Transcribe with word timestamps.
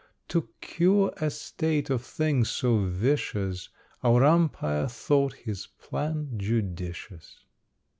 To 0.29 0.49
cure 0.61 1.13
a 1.17 1.29
state 1.29 1.91
of 1.91 2.03
things 2.03 2.49
so 2.49 2.79
vicious, 2.85 3.69
Our 4.03 4.23
Umpire 4.25 4.87
thought 4.87 5.33
his 5.33 5.67
plan 5.77 6.31
judicious. 6.39 7.45